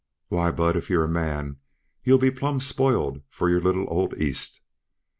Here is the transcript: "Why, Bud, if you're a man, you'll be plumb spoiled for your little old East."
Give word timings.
"Why, 0.29 0.49
Bud, 0.49 0.75
if 0.75 0.89
you're 0.89 1.03
a 1.03 1.07
man, 1.07 1.57
you'll 2.03 2.17
be 2.17 2.31
plumb 2.31 2.59
spoiled 2.59 3.21
for 3.29 3.51
your 3.51 3.61
little 3.61 3.85
old 3.87 4.17
East." 4.19 4.63